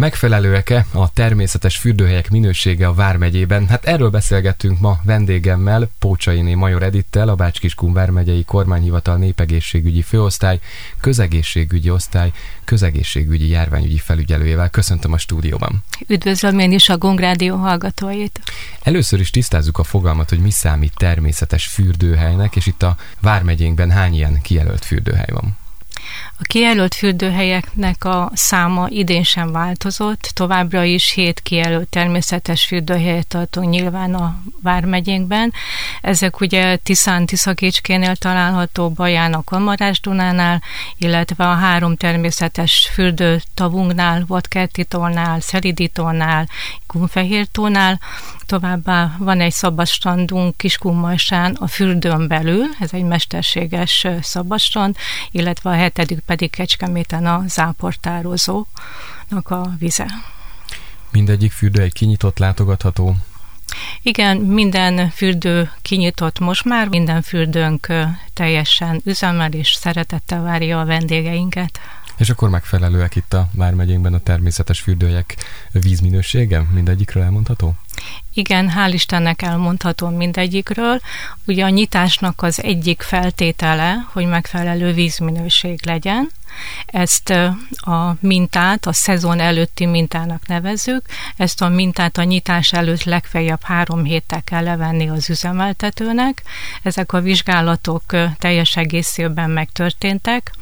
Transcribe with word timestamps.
Megfelelőek-e 0.00 0.86
a 0.92 1.12
természetes 1.12 1.76
fürdőhelyek 1.76 2.30
minősége 2.30 2.86
a 2.86 2.94
Vármegyében? 2.94 3.68
Hát 3.68 3.84
erről 3.84 4.10
beszélgettünk 4.10 4.80
ma 4.80 4.98
vendégemmel, 5.02 5.90
Pócsainé 5.98 6.54
Major 6.54 6.82
Edittel, 6.82 7.28
a 7.28 7.34
Bácskiskun 7.34 7.92
Vármegyei 7.92 8.44
Kormányhivatal 8.44 9.16
Népegészségügyi 9.16 10.02
Főosztály, 10.02 10.58
Közegészségügyi 11.00 11.90
Osztály, 11.90 12.32
Közegészségügyi 12.64 13.48
Járványügyi 13.48 13.98
Felügyelőjével. 13.98 14.70
Köszöntöm 14.70 15.12
a 15.12 15.18
stúdióban. 15.18 15.84
Üdvözlöm 16.06 16.58
én 16.58 16.72
is 16.72 16.88
a 16.88 16.98
Gongrádió 16.98 17.56
hallgatóit. 17.56 18.40
Először 18.82 19.20
is 19.20 19.30
tisztázzuk 19.30 19.78
a 19.78 19.84
fogalmat, 19.84 20.28
hogy 20.28 20.40
mi 20.40 20.50
számít 20.50 20.92
természetes 20.96 21.66
fürdőhelynek, 21.66 22.56
és 22.56 22.66
itt 22.66 22.82
a 22.82 22.96
Vármegyénkben 23.20 23.90
hány 23.90 24.14
ilyen 24.14 24.40
kijelölt 24.42 24.84
fürdőhely 24.84 25.30
van? 25.32 25.58
A 26.42 26.46
kijelölt 26.46 26.94
fürdőhelyeknek 26.94 28.04
a 28.04 28.30
száma 28.34 28.86
idén 28.88 29.22
sem 29.22 29.52
változott, 29.52 30.30
továbbra 30.34 30.84
is 30.84 31.10
hét 31.10 31.40
kijelölt 31.40 31.88
természetes 31.88 32.64
fürdőhelyet 32.64 33.26
tartunk 33.26 33.70
nyilván 33.70 34.14
a 34.14 34.42
Vármegyénkben. 34.62 35.52
Ezek 36.00 36.40
ugye 36.40 36.76
Tiszán, 36.76 37.26
Tiszakécskénél 37.26 38.16
található, 38.16 38.90
Baján, 38.90 39.32
a 39.32 39.44
Kamarás 39.44 40.00
Dunánál, 40.00 40.62
illetve 40.98 41.48
a 41.48 41.54
három 41.54 41.96
természetes 41.96 42.90
fürdőtavunknál, 42.92 44.24
Vodkertitónál, 44.26 45.40
Szeridítónál, 45.40 46.48
Kunfehértónál, 46.86 48.00
továbbá 48.46 49.14
van 49.18 49.40
egy 49.40 49.52
szabadstrandunk 49.52 50.56
Kiskunmajsán 50.56 51.54
a 51.54 51.66
fürdőn 51.66 52.28
belül, 52.28 52.64
ez 52.78 52.92
egy 52.92 53.04
mesterséges 53.04 54.06
szabadstrand, 54.20 54.96
illetve 55.30 55.70
a 55.70 55.74
hetedik 55.74 56.20
pedig 56.30 56.50
Kecskeméten 56.50 57.26
a 57.26 57.44
záportározónak 57.46 58.66
a 59.44 59.70
vize. 59.78 60.06
Mindegyik 61.10 61.52
fürdő 61.52 61.82
egy 61.82 61.92
kinyitott, 61.92 62.38
látogatható 62.38 63.16
igen, 64.02 64.36
minden 64.36 65.10
fürdő 65.10 65.70
kinyitott 65.82 66.38
most 66.38 66.64
már, 66.64 66.88
minden 66.88 67.22
fürdőnk 67.22 67.86
teljesen 68.34 69.00
üzemel 69.04 69.52
és 69.52 69.72
szeretettel 69.72 70.42
várja 70.42 70.80
a 70.80 70.84
vendégeinket. 70.84 71.80
És 72.20 72.30
akkor 72.30 72.48
megfelelőek 72.48 73.16
itt 73.16 73.32
a 73.32 73.48
Vármegyénkben 73.52 74.14
a 74.14 74.18
természetes 74.18 74.80
fürdőjek 74.80 75.36
vízminősége? 75.72 76.66
Mindegyikről 76.72 77.22
elmondható? 77.22 77.74
Igen, 78.34 78.72
hál' 78.76 78.90
Istennek 78.92 79.42
elmondható 79.42 80.08
mindegyikről. 80.08 81.00
Ugye 81.46 81.64
a 81.64 81.68
nyitásnak 81.68 82.42
az 82.42 82.62
egyik 82.62 83.02
feltétele, 83.02 84.06
hogy 84.12 84.26
megfelelő 84.26 84.92
vízminőség 84.92 85.86
legyen. 85.86 86.30
Ezt 86.86 87.30
a 87.70 88.16
mintát, 88.20 88.86
a 88.86 88.92
szezon 88.92 89.40
előtti 89.40 89.86
mintának 89.86 90.46
nevezzük. 90.46 91.06
Ezt 91.36 91.62
a 91.62 91.68
mintát 91.68 92.18
a 92.18 92.22
nyitás 92.22 92.72
előtt 92.72 93.04
legfeljebb 93.04 93.62
három 93.62 94.04
héttel 94.04 94.42
kell 94.42 94.62
levenni 94.62 95.08
az 95.08 95.30
üzemeltetőnek. 95.30 96.42
Ezek 96.82 97.12
a 97.12 97.20
vizsgálatok 97.20 98.02
teljes 98.38 98.76
egészében 98.76 99.50
megtörténtek. 99.50 100.52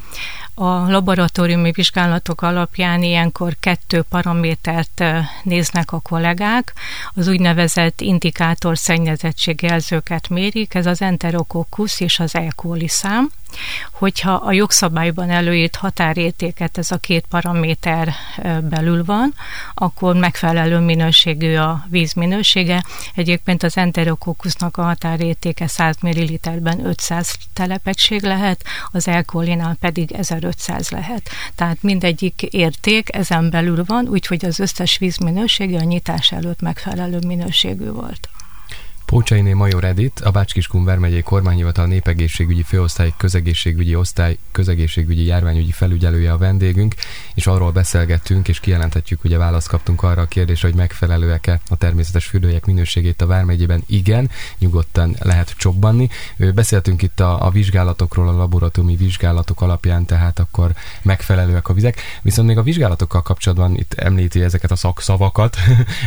A 0.55 0.91
laboratóriumi 0.91 1.71
vizsgálatok 1.71 2.43
alapján 2.43 3.03
ilyenkor 3.03 3.57
kettő 3.61 4.03
paramétert 4.03 5.05
néznek 5.43 5.93
a 5.93 6.01
kollégák. 6.01 6.73
Az 7.15 7.29
úgynevezett 7.29 8.01
indikátor 8.01 8.79
szennyezettségjelzőket 8.79 10.29
mérik, 10.29 10.75
ez 10.75 10.87
az 10.87 11.03
enterokokusz 11.03 12.01
és 12.01 12.19
az 12.19 12.35
E. 12.35 12.53
coli 12.57 12.89
szám. 12.89 13.31
Hogyha 13.93 14.33
a 14.33 14.53
jogszabályban 14.53 15.31
előírt 15.31 15.77
határértéket 15.77 16.79
ez 16.79 16.91
a 16.91 16.97
két 16.97 17.27
paraméter 17.29 18.15
belül 18.63 19.05
van, 19.05 19.35
akkor 19.75 20.15
megfelelő 20.15 20.79
minőségű 20.79 21.57
a 21.57 21.87
víz 21.89 22.13
minősége. 22.13 22.85
Egyébként 23.15 23.63
az 23.63 23.77
enterokokusznak 23.77 24.77
a 24.77 24.83
határértéke 24.83 25.67
100 25.67 25.97
ml-ben 26.01 26.87
500 26.87 27.35
telepegység 27.53 28.23
lehet, 28.23 28.65
az 28.91 29.09
elkolinál 29.09 29.77
pedig 29.81 30.13
1500 30.13 30.91
lehet. 30.91 31.31
Tehát 31.55 31.83
mindegyik 31.83 32.43
érték 32.43 33.15
ezen 33.15 33.51
belül 33.51 33.85
van, 33.87 34.09
úgyhogy 34.09 34.45
az 34.45 34.59
összes 34.59 34.99
víz 34.99 35.17
minősége 35.17 35.79
a 35.79 35.85
nyitás 35.85 36.33
előtt 36.33 36.61
megfelelő 36.61 37.19
minőségű 37.27 37.91
volt. 37.91 38.29
Pócsainé 39.11 39.53
Major 39.53 39.85
Edith, 39.85 40.27
a 40.27 40.31
Bácskiskun 40.31 40.85
Vermegyei 40.85 41.23
Kormányhivatal 41.23 41.87
Népegészségügyi 41.87 42.63
Főosztály 42.63 43.13
Közegészségügyi 43.17 43.95
Osztály 43.95 44.39
Közegészségügyi 44.53 45.25
Járványügyi 45.25 45.71
Felügyelője 45.71 46.33
a 46.33 46.39
vendégünk, 46.39 46.95
és 47.35 47.47
arról 47.47 47.73
beszélgettünk, 47.73 48.49
és 48.49 48.61
kijelenthetjük, 48.61 49.25
ugye 49.25 49.39
választ 49.39 49.69
kaptunk 49.69 50.03
arra 50.03 50.23
a 50.23 50.27
kérdésre, 50.27 50.69
hogy 50.69 50.77
megfelelőek-e 50.77 51.61
a 51.69 51.77
természetes 51.77 52.27
fürdőjek 52.27 52.67
minőségét 52.67 53.23
a 53.23 53.27
Vármegyében. 53.27 53.83
Igen, 53.87 54.31
nyugodtan 54.59 55.17
lehet 55.23 55.55
csobbanni. 55.57 56.09
Beszéltünk 56.55 57.03
itt 57.03 57.21
a, 57.21 57.47
a 57.47 57.51
vizsgálatokról, 57.51 58.29
a 58.29 58.37
laboratóriumi 58.37 58.97
vizsgálatok 58.97 59.61
alapján, 59.61 60.07
tehát 60.07 60.39
akkor 60.39 60.73
megfelelőek 61.03 61.69
a 61.69 61.73
vizek. 61.73 62.01
Viszont 62.23 62.49
még 62.49 62.59
a 62.59 62.63
vizsgálatokkal 62.63 63.23
kapcsolatban 63.23 63.77
itt 63.77 63.95
említi 63.95 64.43
ezeket 64.43 64.71
a 64.71 64.77
szakszavakat. 64.77 65.57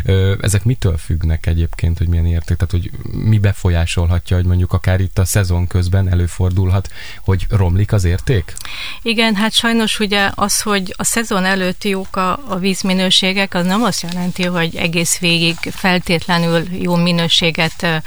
Ezek 0.42 0.64
mitől 0.64 0.98
függnek 0.98 1.46
egyébként, 1.46 1.98
hogy 1.98 2.08
milyen 2.08 2.26
érték? 2.26 2.58
Tehát, 2.58 2.72
hogy 2.72 2.91
mi 3.12 3.38
befolyásolhatja, 3.38 4.36
hogy 4.36 4.46
mondjuk 4.46 4.74
akár 4.74 5.00
itt 5.00 5.18
a 5.18 5.26
szezon 5.26 5.68
közben 5.68 6.10
előfordulhat, 6.10 6.90
hogy 7.24 7.46
romlik 7.50 7.92
az 7.94 8.04
érték? 8.04 8.54
Igen, 9.02 9.36
hát 9.36 9.54
sajnos 9.54 10.00
ugye 10.00 10.30
az, 10.36 10.62
hogy 10.62 10.94
a 10.98 11.04
szezon 11.04 11.46
előtt 11.46 11.84
jók 11.84 12.16
a, 12.16 12.40
a 12.48 12.56
vízminőségek, 12.56 13.54
az 13.54 13.66
nem 13.66 13.84
azt 13.84 14.02
jelenti, 14.02 14.46
hogy 14.46 14.76
egész 14.76 15.18
végig 15.20 15.56
feltétlenül 15.56 16.64
jó 16.72 16.96
minőséget 16.96 18.04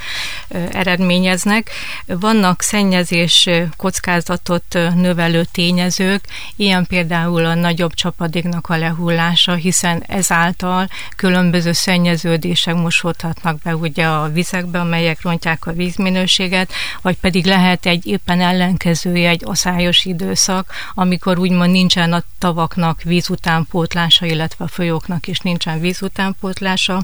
eredményeznek. 0.71 1.69
Vannak 2.05 2.61
szennyezés 2.61 3.49
kockázatot 3.77 4.79
növelő 4.95 5.45
tényezők, 5.51 6.25
ilyen 6.55 6.85
például 6.85 7.45
a 7.45 7.53
nagyobb 7.53 7.93
csapadéknak 7.93 8.69
a 8.69 8.77
lehullása, 8.77 9.53
hiszen 9.53 10.03
ezáltal 10.07 10.87
különböző 11.15 11.71
szennyeződések 11.71 12.75
mosódhatnak 12.75 13.61
be 13.61 13.75
ugye 13.75 14.05
a 14.05 14.29
vizekbe, 14.29 14.74
be, 14.75 14.81
amelyek 14.81 15.21
rontják 15.21 15.65
a 15.65 15.71
vízminőséget, 15.71 16.71
vagy 17.01 17.17
pedig 17.17 17.45
lehet 17.45 17.85
egy 17.85 18.07
éppen 18.07 18.41
ellenkezője, 18.41 19.29
egy 19.29 19.41
aszályos 19.45 20.05
időszak, 20.05 20.71
amikor 20.93 21.39
úgymond 21.39 21.71
nincsen 21.71 22.13
a 22.13 22.23
tavaknak 22.39 23.01
vízutánpótlása, 23.01 24.25
illetve 24.25 24.65
a 24.65 24.67
folyóknak 24.67 25.27
is 25.27 25.39
nincsen 25.39 25.79
vízutánpótlása. 25.79 27.03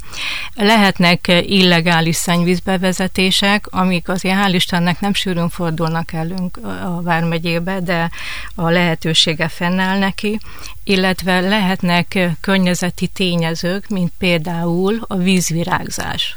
Lehetnek 0.55 1.27
illegális 1.27 2.15
szennyvízbevezetések, 2.15 3.67
amik 3.69 4.09
azért 4.09 4.35
hál' 4.35 4.53
Istennek 4.53 4.99
nem 4.99 5.13
sűrűn 5.13 5.49
fordulnak 5.49 6.13
elünk 6.13 6.57
a 6.63 7.01
Vármegyébe, 7.01 7.79
de 7.79 8.09
a 8.55 8.69
lehetősége 8.69 9.47
fennáll 9.47 9.97
neki, 9.97 10.39
illetve 10.83 11.39
lehetnek 11.39 12.19
környezeti 12.41 13.07
tényezők, 13.07 13.87
mint 13.87 14.11
például 14.17 14.99
a 15.07 15.15
vízvirágzás 15.15 16.35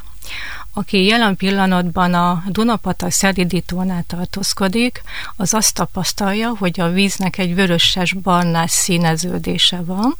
aki 0.75 1.05
jelen 1.05 1.37
pillanatban 1.37 2.15
a 2.15 2.43
Dunapata 2.49 3.11
szelidítónál 3.11 4.05
tartózkodik, 4.07 5.03
az 5.37 5.55
azt 5.55 5.75
tapasztalja, 5.75 6.55
hogy 6.59 6.81
a 6.81 6.91
víznek 6.91 7.39
egy 7.39 7.55
vöröses 7.55 8.13
barnás 8.13 8.71
színeződése 8.71 9.83
van, 9.83 10.17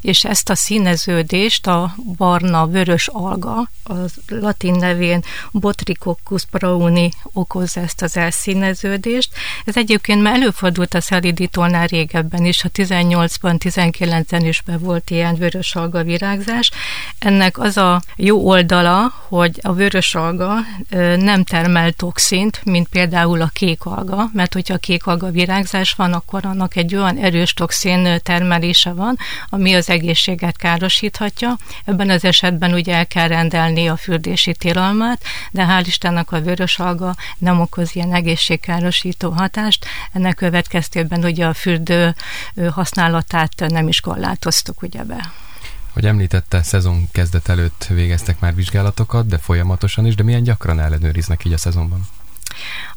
és 0.00 0.24
ezt 0.24 0.50
a 0.50 0.54
színeződést 0.54 1.66
a 1.66 1.94
barna-vörös 2.16 3.08
alga, 3.08 3.70
a 3.84 3.94
latin 4.28 4.74
nevén 4.74 5.24
Botricoccus 5.52 6.46
brauni 6.46 7.10
okozza 7.32 7.80
ezt 7.80 8.02
az 8.02 8.16
elszíneződést. 8.16 9.32
Ez 9.64 9.76
egyébként 9.76 10.22
már 10.22 10.34
előfordult 10.34 10.94
a 10.94 11.00
szelidítólnál 11.00 11.86
régebben 11.86 12.44
is, 12.44 12.64
a 12.64 12.68
18-ban, 12.68 13.56
19-ben 13.64 14.44
is 14.44 14.62
be 14.62 14.78
volt 14.78 15.10
ilyen 15.10 15.34
vörös 15.34 15.74
alga 15.74 16.02
virágzás. 16.02 16.70
Ennek 17.18 17.58
az 17.58 17.76
a 17.76 18.02
jó 18.16 18.48
oldala, 18.48 19.12
hogy 19.28 19.58
a 19.62 19.72
vörös 19.72 20.14
alga 20.14 20.54
nem 21.16 21.44
termel 21.44 21.92
toxint, 21.92 22.60
mint 22.64 22.88
például 22.88 23.40
a 23.40 23.50
kék 23.52 23.84
alga, 23.84 24.30
mert 24.32 24.52
hogyha 24.52 24.74
a 24.74 24.78
kék 24.78 25.06
alga 25.06 25.30
virágzás 25.30 25.92
van, 25.92 26.12
akkor 26.12 26.44
annak 26.44 26.76
egy 26.76 26.94
olyan 26.94 27.16
erős 27.16 27.54
toxin 27.54 28.20
termelése 28.22 28.92
van, 28.92 29.18
ami 29.50 29.74
az 29.74 29.88
egészséget 29.88 30.56
károsíthatja. 30.56 31.56
Ebben 31.84 32.10
az 32.10 32.24
esetben 32.24 32.72
ugye 32.72 32.94
el 32.94 33.06
kell 33.06 33.28
rendelni 33.28 33.88
a 33.88 33.96
fürdési 33.96 34.54
tilalmat, 34.54 35.22
de 35.50 35.66
hál' 35.66 35.84
Istennek 35.86 36.32
a 36.32 36.40
vörös 36.40 36.78
alga 36.78 37.14
nem 37.38 37.60
okoz 37.60 37.96
ilyen 37.96 38.14
egészségkárosító 38.14 39.30
hatást. 39.30 39.86
Ennek 40.12 40.34
következtében 40.34 41.24
ugye 41.24 41.46
a 41.46 41.54
fürdő 41.54 42.14
használatát 42.70 43.64
nem 43.68 43.88
is 43.88 44.00
korlátoztuk 44.00 44.82
ugye 44.82 45.04
be. 45.04 45.32
Hogy 45.92 46.06
említette, 46.06 46.62
szezon 46.62 47.08
kezdet 47.12 47.48
előtt 47.48 47.86
végeztek 47.88 48.40
már 48.40 48.54
vizsgálatokat, 48.54 49.26
de 49.26 49.38
folyamatosan 49.38 50.06
is, 50.06 50.14
de 50.14 50.22
milyen 50.22 50.42
gyakran 50.42 50.80
ellenőriznek 50.80 51.44
így 51.44 51.52
a 51.52 51.58
szezonban? 51.58 52.08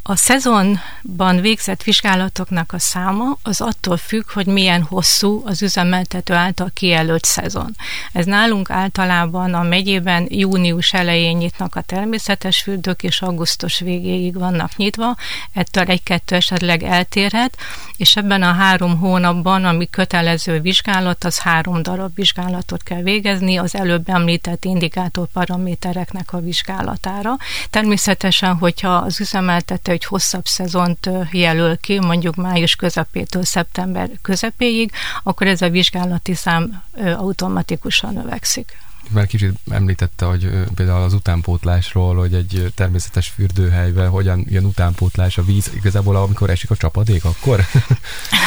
A 0.06 0.16
szezonban 0.16 1.42
végzett 1.42 1.84
vizsgálatoknak 1.84 2.74
a 2.74 2.80
száma 2.80 3.38
az 3.44 3.62
attól 3.62 3.98
függ, 3.98 4.32
hogy 4.32 4.46
milyen 4.46 4.82
hosszú 4.82 5.42
az 5.46 5.62
üzemeltető 5.62 6.34
által 6.34 6.70
kijelölt 6.74 7.26
szezon. 7.26 7.76
Ez 8.12 8.26
nálunk 8.26 8.70
általában 8.70 9.54
a 9.54 9.62
megyében 9.62 10.28
június 10.30 10.94
elején 10.94 11.38
nyitnak 11.38 11.76
a 11.76 11.82
természetes 11.82 12.62
fürdők, 12.62 13.04
és 13.04 13.22
augusztus 13.22 13.80
végéig 13.80 14.38
vannak 14.38 14.76
nyitva, 14.76 15.16
ettől 15.54 15.84
egy-kettő 15.84 16.36
esetleg 16.36 16.84
eltérhet, 16.84 17.58
és 17.98 18.16
ebben 18.16 18.44
a 18.44 18.54
három 18.54 18.98
hónapban, 18.98 19.66
ami 19.66 19.90
kötelező 19.90 20.62
vizsgálat, 20.62 21.24
az 21.24 21.40
három 21.40 21.82
darab 21.82 22.16
vizsgálatot 22.16 22.84
kell 22.84 23.02
végezni, 23.02 23.58
az 23.58 23.76
előbb 23.76 24.10
említett 24.10 24.66
indikátor 24.66 25.28
paramétereknek 25.34 26.34
a 26.34 26.40
vizsgálatára. 26.40 27.38
Természetesen, 27.70 28.58
hogyha 28.58 28.96
az 28.96 29.20
üzemeltető 29.20 29.92
egy 29.94 30.06
hosszabb 30.06 30.46
szezont 30.46 31.10
jelöl 31.32 31.78
ki, 31.78 32.00
mondjuk 32.00 32.36
május 32.36 32.76
közepétől 32.76 33.44
szeptember 33.44 34.10
közepéig, 34.22 34.92
akkor 35.24 35.48
ez 35.48 35.62
a 35.62 35.70
vizsgálati 35.70 36.34
szám 36.34 36.84
automatikusan 37.18 38.14
növekszik 38.14 38.78
már 39.10 39.28
kicsit 39.28 39.54
említette, 39.72 40.26
hogy 40.26 40.50
például 40.76 41.04
az 41.04 41.14
utánpótlásról, 41.14 42.16
hogy 42.16 42.34
egy 42.34 42.72
természetes 42.76 43.28
fürdőhelyben 43.28 44.10
hogyan 44.10 44.46
jön 44.50 44.66
utánpótlás 44.66 45.38
a 45.38 45.44
víz, 45.44 45.72
igazából 45.76 46.16
amikor 46.16 46.50
esik 46.50 46.72
a 46.72 46.76
csapadék, 46.76 47.26
akkor? 47.26 47.60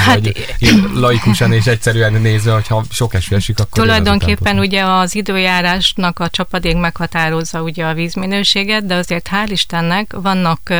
Hát, 0.06 0.14
Vagy 0.14 0.46
laikusan 0.94 1.52
és 1.52 1.66
egyszerűen 1.66 2.12
nézve, 2.12 2.52
hogyha 2.52 2.84
sok 2.90 3.14
eső 3.14 3.36
esik, 3.36 3.58
akkor 3.58 3.82
Tulajdonképpen 3.82 4.58
ugye 4.58 4.84
az 4.84 5.14
időjárásnak 5.14 6.18
a 6.18 6.28
csapadék 6.28 6.76
meghatározza 6.76 7.62
ugye 7.62 7.86
a 7.86 7.94
vízminőséget, 7.94 8.86
de 8.86 8.94
azért 8.94 9.28
hál' 9.32 9.48
Istennek 9.50 10.12
vannak 10.12 10.74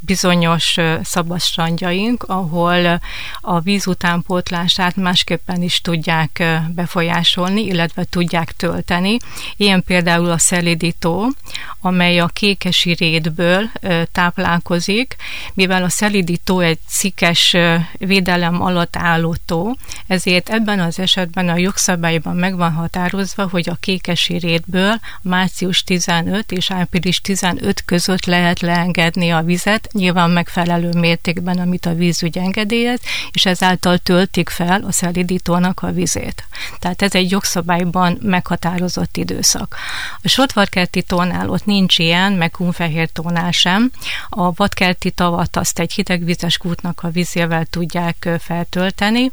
bizonyos 0.00 0.76
szabadstrandjaink, 1.02 2.22
ahol 2.22 3.00
a 3.40 3.60
víz 3.60 3.86
utánpótlását 3.86 4.96
másképpen 4.96 5.62
is 5.62 5.80
tudják 5.80 6.44
befolyásolni, 6.68 7.64
illetve 7.64 8.04
tudják 8.04 8.52
tölteni, 8.52 9.15
Ilyen 9.56 9.82
például 9.82 10.30
a 10.30 10.38
szelidító, 10.38 11.32
amely 11.80 12.18
a 12.18 12.26
kékesi 12.26 12.94
rétből 12.94 13.70
táplálkozik, 14.12 15.16
mivel 15.54 15.82
a 15.82 15.88
szelidító 15.88 16.60
egy 16.60 16.78
szikes 16.88 17.56
védelem 17.98 18.62
alatt 18.62 18.96
álló 18.96 19.34
tó, 19.46 19.74
ezért 20.06 20.48
ebben 20.48 20.80
az 20.80 20.98
esetben 20.98 21.48
a 21.48 21.56
jogszabályban 21.56 22.36
meg 22.36 22.56
van 22.56 22.72
határozva, 22.72 23.48
hogy 23.48 23.68
a 23.68 23.76
kékesi 23.80 24.38
rétből 24.38 25.00
március 25.22 25.84
15 25.84 26.52
és 26.52 26.70
április 26.70 27.20
15 27.20 27.84
között 27.84 28.24
lehet 28.24 28.60
leengedni 28.60 29.30
a 29.30 29.42
vizet, 29.42 29.88
nyilván 29.92 30.30
megfelelő 30.30 30.90
mértékben, 30.92 31.58
amit 31.58 31.86
a 31.86 31.94
vízügy 31.94 32.38
engedélyez, 32.38 33.00
és 33.30 33.46
ezáltal 33.46 33.98
töltik 33.98 34.48
fel 34.48 34.82
a 34.82 34.92
szelidítónak 34.92 35.82
a 35.82 35.92
vizét. 35.92 36.44
Tehát 36.78 37.02
ez 37.02 37.14
egy 37.14 37.30
jogszabályban 37.30 38.18
meghatározott 38.22 39.05
adott 39.06 39.16
időszak. 39.16 39.76
A 40.22 40.28
sotvarkerti 40.28 41.02
tónál 41.02 41.48
ott 41.48 41.64
nincs 41.64 41.98
ilyen, 41.98 42.32
meg 42.32 42.50
kunfehér 42.50 43.10
tónál 43.10 43.50
sem. 43.50 43.90
A 44.28 44.52
vadkerti 44.52 45.10
tavat 45.10 45.56
azt 45.56 45.78
egy 45.78 45.92
hidegvizes 45.92 46.58
kútnak 46.58 47.02
a 47.02 47.10
vízével 47.10 47.64
tudják 47.64 48.28
feltölteni. 48.38 49.30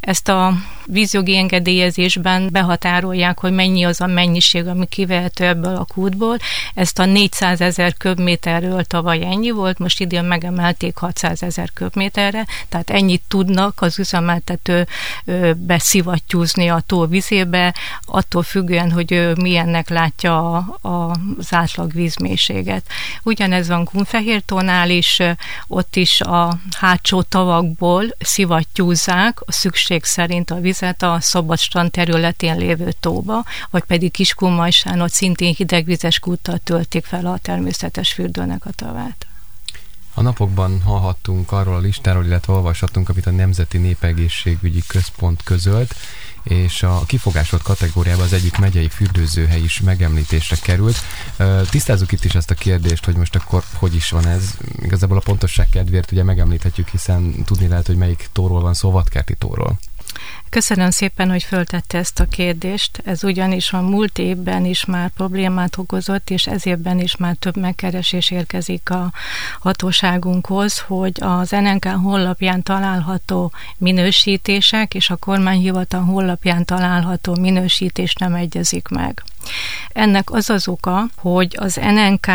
Ezt 0.00 0.28
a 0.28 0.52
vízjogi 0.86 1.36
engedélyezésben 1.36 2.48
behatárolják, 2.52 3.38
hogy 3.40 3.52
mennyi 3.52 3.84
az 3.84 4.00
a 4.00 4.06
mennyiség, 4.06 4.66
ami 4.66 4.86
kivehető 4.86 5.44
ebből 5.44 5.76
a 5.76 5.84
kútból. 5.84 6.36
Ezt 6.74 6.98
a 6.98 7.04
400 7.04 7.60
ezer 7.60 7.94
köbméterről 7.96 8.84
tavaly 8.84 9.24
ennyi 9.24 9.50
volt, 9.50 9.78
most 9.78 10.00
idén 10.00 10.24
megemelték 10.24 10.96
600 10.96 11.42
ezer 11.42 11.70
köbméterre, 11.74 12.46
tehát 12.68 12.90
ennyit 12.90 13.22
tudnak 13.28 13.80
az 13.80 13.98
üzemeltető 13.98 14.86
beszivattyúzni 15.56 16.68
a 16.68 16.82
tó 16.86 17.06
vizébe, 17.06 17.74
attól 18.04 18.42
függően, 18.42 18.90
hogy 18.90 19.12
milyennek 19.40 19.88
látja 19.88 20.56
a, 20.56 20.78
a, 20.88 21.10
az 21.38 21.46
átlag 21.50 21.92
vízmélységet. 21.92 22.86
Ugyanez 23.22 23.68
van 23.68 23.84
Kunfehértónál 23.84 24.90
is, 24.90 25.18
ott 25.66 25.96
is 25.96 26.20
a 26.20 26.58
hátsó 26.78 27.22
tavakból 27.22 28.04
szivattyúzzák 28.18 29.40
a 29.40 29.52
szükség 29.52 30.04
szerint 30.04 30.50
a 30.50 30.60
vizet 30.60 31.02
a 31.02 31.16
Szabadstrand 31.20 31.90
területén 31.90 32.56
lévő 32.56 32.92
tóba, 33.00 33.44
vagy 33.70 33.84
pedig 33.84 34.10
Kiskunmajsán 34.10 35.00
ott 35.00 35.12
szintén 35.12 35.54
hidegvizes 35.54 36.18
kúttal 36.18 36.58
töltik 36.58 37.04
fel 37.04 37.26
a 37.26 37.38
természetes 37.38 38.12
fürdőnek 38.12 38.66
a 38.66 38.70
tavát. 38.70 39.26
A 40.18 40.22
napokban 40.22 40.82
hallhattunk 40.82 41.52
arról 41.52 41.74
a 41.74 41.78
listáról, 41.78 42.24
illetve 42.24 42.52
olvashattunk, 42.52 43.08
amit 43.08 43.26
a 43.26 43.30
Nemzeti 43.30 43.78
Népegészségügyi 43.78 44.82
Központ 44.86 45.42
közölt, 45.42 45.94
és 46.48 46.82
a 46.82 47.02
kifogásolt 47.06 47.62
kategóriában 47.62 48.24
az 48.24 48.32
egyik 48.32 48.58
megyei 48.58 48.88
fürdőzőhely 48.88 49.60
is 49.60 49.80
megemlítésre 49.80 50.56
került. 50.62 50.96
Tisztázzuk 51.70 52.12
itt 52.12 52.24
is 52.24 52.34
ezt 52.34 52.50
a 52.50 52.54
kérdést, 52.54 53.04
hogy 53.04 53.16
most 53.16 53.34
akkor 53.34 53.62
hogy 53.72 53.94
is 53.94 54.10
van 54.10 54.26
ez. 54.26 54.54
Igazából 54.82 55.16
a 55.16 55.20
pontosság 55.20 55.68
kedvéért 55.68 56.12
ugye 56.12 56.22
megemlíthetjük, 56.22 56.88
hiszen 56.88 57.44
tudni 57.44 57.68
lehet, 57.68 57.86
hogy 57.86 57.96
melyik 57.96 58.28
tóról 58.32 58.60
van 58.60 58.74
szó, 58.74 58.90
Vadkerti 58.90 59.34
tóról. 59.34 59.78
Köszönöm 60.50 60.90
szépen, 60.90 61.30
hogy 61.30 61.42
föltette 61.42 61.98
ezt 61.98 62.20
a 62.20 62.24
kérdést. 62.24 63.02
Ez 63.04 63.24
ugyanis 63.24 63.72
a 63.72 63.80
múlt 63.80 64.18
évben 64.18 64.64
is 64.64 64.84
már 64.84 65.10
problémát 65.10 65.76
okozott, 65.76 66.30
és 66.30 66.46
ez 66.46 66.66
évben 66.66 67.00
is 67.00 67.16
már 67.16 67.36
több 67.36 67.56
megkeresés 67.56 68.30
érkezik 68.30 68.90
a 68.90 69.12
hatóságunkhoz, 69.60 70.78
hogy 70.78 71.12
az 71.20 71.50
NNK 71.50 71.84
honlapján 71.84 72.62
található 72.62 73.52
minősítések 73.78 74.94
és 74.94 75.10
a 75.10 75.16
kormányhivatal 75.16 76.02
honlapján 76.02 76.64
található 76.64 77.36
minősítés 77.40 78.14
nem 78.14 78.34
egyezik 78.34 78.88
meg. 78.88 79.22
Ennek 79.88 80.30
az 80.30 80.50
az 80.50 80.68
oka, 80.68 81.06
hogy 81.16 81.56
az 81.60 81.74
NNK 81.74 82.26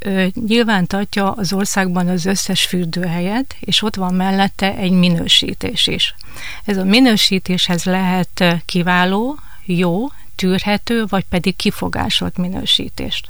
ö, 0.00 0.26
nyilván 0.46 0.86
tartja 0.86 1.32
az 1.32 1.52
országban 1.52 2.08
az 2.08 2.24
összes 2.24 2.64
fürdőhelyet, 2.66 3.56
és 3.60 3.82
ott 3.82 3.94
van 3.96 4.14
mellette 4.14 4.76
egy 4.76 4.90
minősítés 4.92 5.86
is. 5.86 6.14
Ez 6.64 6.76
a 6.76 6.84
minősítéshez 7.46 7.84
lehet 7.84 8.62
kiváló, 8.66 9.38
jó, 9.64 10.06
tűrhető, 10.36 11.04
vagy 11.08 11.24
pedig 11.28 11.56
kifogásolt 11.56 12.36
minősítést. 12.36 13.26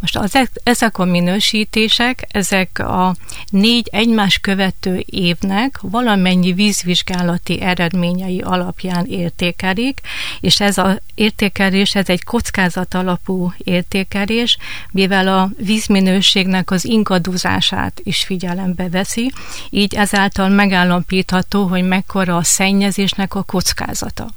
Most 0.00 0.16
az, 0.16 0.48
ezek 0.62 0.98
a 0.98 1.04
minősítések, 1.04 2.26
ezek 2.30 2.78
a 2.78 3.16
négy 3.50 3.88
egymás 3.92 4.38
követő 4.38 5.02
évnek 5.06 5.78
valamennyi 5.82 6.52
vízvizsgálati 6.52 7.60
eredményei 7.60 8.40
alapján 8.40 9.04
értékelik, 9.06 10.00
és 10.40 10.60
ez 10.60 10.78
az 10.78 11.00
értékelés, 11.14 11.94
ez 11.94 12.08
egy 12.08 12.24
kockázat 12.24 12.94
alapú 12.94 13.52
értékelés, 13.58 14.58
mivel 14.90 15.28
a 15.28 15.50
vízminőségnek 15.56 16.70
az 16.70 16.84
inkadozását 16.84 18.00
is 18.04 18.24
figyelembe 18.24 18.88
veszi, 18.88 19.32
így 19.70 19.94
ezáltal 19.94 20.48
megállapítható, 20.48 21.66
hogy 21.66 21.82
mekkora 21.82 22.36
a 22.36 22.42
szennyezésnek 22.42 23.34
a 23.34 23.42
kockázata. 23.42 24.28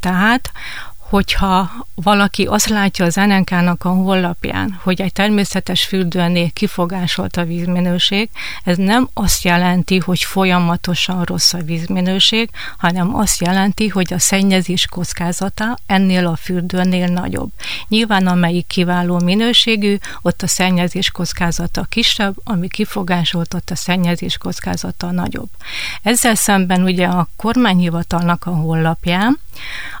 Tehát 0.00 0.50
hogyha 1.08 1.70
valaki 1.94 2.44
azt 2.44 2.68
látja 2.68 3.04
az 3.04 3.14
NNK-nak 3.14 3.84
a 3.84 3.88
honlapján, 3.88 4.78
hogy 4.82 5.00
egy 5.00 5.12
természetes 5.12 5.84
fürdőnél 5.84 6.50
kifogásolt 6.50 7.36
a 7.36 7.44
vízminőség, 7.44 8.28
ez 8.64 8.76
nem 8.76 9.08
azt 9.14 9.44
jelenti, 9.44 9.98
hogy 9.98 10.22
folyamatosan 10.22 11.22
rossz 11.22 11.52
a 11.52 11.62
vízminőség, 11.62 12.50
hanem 12.78 13.14
azt 13.14 13.40
jelenti, 13.40 13.88
hogy 13.88 14.12
a 14.12 14.18
szennyezés 14.18 14.86
kockázata 14.86 15.78
ennél 15.86 16.26
a 16.26 16.36
fürdőnél 16.36 17.06
nagyobb. 17.06 17.50
Nyilván 17.88 18.26
amelyik 18.26 18.66
kiváló 18.66 19.18
minőségű, 19.18 19.96
ott 20.22 20.42
a 20.42 20.46
szennyezés 20.46 21.10
kockázata 21.10 21.84
kisebb, 21.88 22.34
ami 22.44 22.68
kifogásolt, 22.68 23.54
ott 23.54 23.70
a 23.70 23.76
szennyezés 23.76 24.38
kockázata 24.38 25.10
nagyobb. 25.10 25.48
Ezzel 26.02 26.34
szemben 26.34 26.82
ugye 26.82 27.06
a 27.06 27.28
kormányhivatalnak 27.36 28.46
a 28.46 28.50
honlapján 28.50 29.38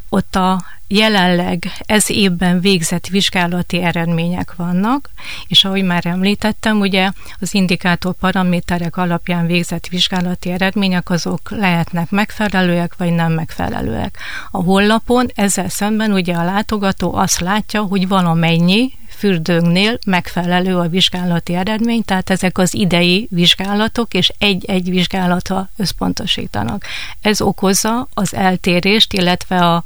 ott 0.08 0.36
a 0.36 0.62
jelenleg 0.88 1.72
ez 1.86 2.10
évben 2.10 2.60
végzett 2.60 3.06
vizsgálati 3.06 3.82
eredmények 3.82 4.54
vannak, 4.56 5.10
és 5.48 5.64
ahogy 5.64 5.82
már 5.82 6.06
említettem, 6.06 6.80
ugye 6.80 7.10
az 7.40 7.54
indikátor 7.54 8.14
paraméterek 8.14 8.96
alapján 8.96 9.46
végzett 9.46 9.86
vizsgálati 9.86 10.50
eredmények 10.50 11.10
azok 11.10 11.50
lehetnek 11.50 12.10
megfelelőek, 12.10 12.96
vagy 12.96 13.12
nem 13.12 13.32
megfelelőek. 13.32 14.18
A 14.50 14.62
hollapon 14.62 15.30
ezzel 15.34 15.68
szemben 15.68 16.12
ugye 16.12 16.34
a 16.34 16.44
látogató 16.44 17.14
azt 17.14 17.40
látja, 17.40 17.82
hogy 17.82 18.08
valamennyi 18.08 18.92
fürdőnknél 19.18 19.98
megfelelő 20.06 20.76
a 20.76 20.88
vizsgálati 20.88 21.54
eredmény, 21.54 22.02
tehát 22.02 22.30
ezek 22.30 22.58
az 22.58 22.74
idei 22.74 23.28
vizsgálatok, 23.30 24.14
és 24.14 24.32
egy-egy 24.38 24.90
vizsgálata 24.90 25.68
összpontosítanak. 25.76 26.84
Ez 27.20 27.40
okozza 27.40 28.08
az 28.14 28.34
eltérést, 28.34 29.12
illetve 29.12 29.56
a 29.56 29.84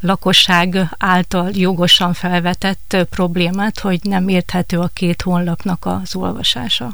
lakosság 0.00 0.88
által 0.98 1.50
jogosan 1.52 2.12
felvetett 2.12 2.96
problémát, 3.10 3.78
hogy 3.78 4.00
nem 4.02 4.28
érthető 4.28 4.78
a 4.78 4.90
két 4.92 5.22
honlapnak 5.22 5.86
az 5.86 6.14
olvasása. 6.14 6.92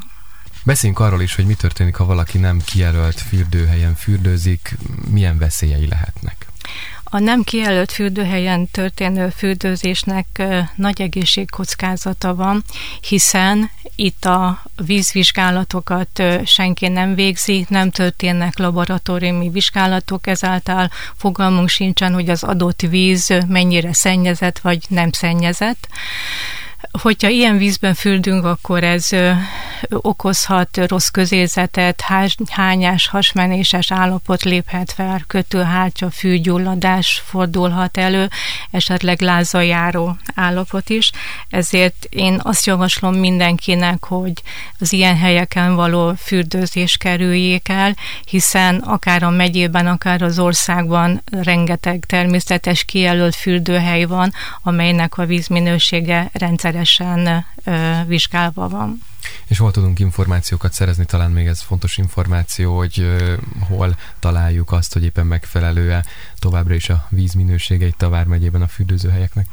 Beszéljünk 0.63 0.99
arról 0.99 1.21
is, 1.21 1.35
hogy 1.35 1.45
mi 1.45 1.53
történik, 1.53 1.95
ha 1.95 2.05
valaki 2.05 2.37
nem 2.37 2.61
kijelölt 2.65 3.21
fürdőhelyen 3.21 3.95
fürdőzik, 3.95 4.77
milyen 5.09 5.37
veszélyei 5.37 5.87
lehetnek. 5.87 6.45
A 7.13 7.19
nem 7.19 7.43
kijelölt 7.43 7.91
fürdőhelyen 7.91 8.67
történő 8.71 9.29
fürdőzésnek 9.29 10.43
nagy 10.75 11.01
egészségkockázata 11.01 12.35
van, 12.35 12.63
hiszen 13.07 13.71
itt 13.95 14.25
a 14.25 14.63
vízvizsgálatokat 14.85 16.23
senki 16.45 16.87
nem 16.87 17.15
végzi, 17.15 17.65
nem 17.69 17.89
történnek 17.89 18.57
laboratóriumi 18.57 19.49
vizsgálatok, 19.49 20.27
ezáltal 20.27 20.89
fogalmunk 21.15 21.69
sincsen, 21.69 22.13
hogy 22.13 22.29
az 22.29 22.43
adott 22.43 22.81
víz 22.81 23.33
mennyire 23.47 23.93
szennyezett 23.93 24.59
vagy 24.59 24.79
nem 24.89 25.11
szennyezett. 25.11 25.87
Hogyha 27.01 27.27
ilyen 27.27 27.57
vízben 27.57 27.93
fürdünk, 27.93 28.45
akkor 28.45 28.83
ez 28.83 29.09
okozhat 29.89 30.77
rossz 30.87 31.07
közérzetet, 31.07 32.03
hányás, 32.49 33.07
hasmenéses 33.07 33.91
állapot 33.91 34.43
léphet 34.43 34.91
fel, 34.91 35.23
kötőhártya, 35.27 36.09
fűgyulladás 36.09 37.23
fordulhat 37.25 37.97
elő, 37.97 38.29
esetleg 38.71 39.21
lázajáró 39.21 40.17
állapot 40.35 40.89
is. 40.89 41.11
Ezért 41.49 42.07
én 42.09 42.39
azt 42.43 42.65
javaslom 42.65 43.15
mindenkinek, 43.15 44.05
hogy 44.05 44.33
az 44.79 44.93
ilyen 44.93 45.17
helyeken 45.17 45.75
való 45.75 46.13
fürdőzés 46.17 46.97
kerüljék 46.97 47.69
el, 47.69 47.95
hiszen 48.25 48.75
akár 48.75 49.23
a 49.23 49.29
megyében, 49.29 49.87
akár 49.87 50.21
az 50.21 50.39
országban 50.39 51.21
rengeteg 51.31 52.05
természetes 52.07 52.83
kijelölt 52.83 53.35
fürdőhely 53.35 54.03
van, 54.03 54.33
amelynek 54.63 55.17
a 55.17 55.25
vízminősége 55.25 56.29
rendszeresen 56.33 57.45
vizsgálva 58.07 58.67
van. 58.67 59.01
És 59.47 59.57
hol 59.57 59.71
tudunk 59.71 59.99
információkat 59.99 60.73
szerezni, 60.73 61.05
talán 61.05 61.31
még 61.31 61.47
ez 61.47 61.61
fontos 61.61 61.97
információ, 61.97 62.77
hogy 62.77 63.15
hol 63.67 63.95
találjuk 64.19 64.71
azt, 64.71 64.93
hogy 64.93 65.03
éppen 65.03 65.25
megfelelő-e 65.25 66.05
továbbra 66.39 66.73
is 66.73 66.89
a 66.89 67.05
vízminősége 67.09 67.85
itt 67.85 68.01
a 68.01 68.09
Vármegyében 68.09 68.61
a 68.61 68.67
fürdőzőhelyeknek? 68.67 69.45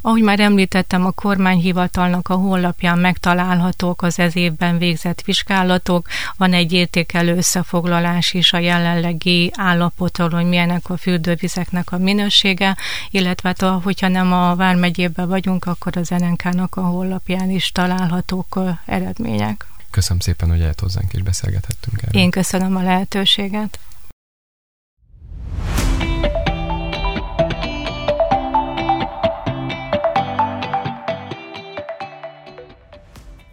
Ahogy 0.00 0.22
már 0.22 0.40
említettem, 0.40 1.06
a 1.06 1.10
kormányhivatalnak 1.10 2.28
a 2.28 2.34
honlapján 2.34 2.98
megtalálhatók 2.98 4.02
az 4.02 4.18
ez 4.18 4.36
évben 4.36 4.78
végzett 4.78 5.22
vizsgálatok, 5.22 6.08
van 6.36 6.52
egy 6.52 6.72
értékelő 6.72 7.36
összefoglalás 7.36 8.32
is 8.32 8.52
a 8.52 8.58
jelenlegi 8.58 9.52
állapotról, 9.56 10.30
hogy 10.30 10.44
milyenek 10.44 10.90
a 10.90 10.96
fürdővizeknek 10.96 11.92
a 11.92 11.98
minősége, 11.98 12.76
illetve 13.10 13.54
hát, 13.58 13.82
hogyha 13.82 14.08
nem 14.08 14.32
a 14.32 14.54
Vármegyében 14.54 15.28
vagyunk, 15.28 15.64
akkor 15.64 15.96
az 15.96 16.08
NNK-nak 16.08 16.76
a 16.76 16.80
honlapján 16.80 17.50
is 17.50 17.72
találhatók 17.72 18.58
eredmények. 19.18 19.66
Köszönöm 19.90 20.20
szépen, 20.20 20.48
hogy 20.48 20.60
eljött 20.60 20.80
hozzánk 20.80 21.12
és 21.12 21.22
beszélgethettünk 21.22 22.02
erről. 22.02 22.22
Én 22.22 22.30
köszönöm 22.30 22.76
a 22.76 22.82
lehetőséget. 22.82 23.78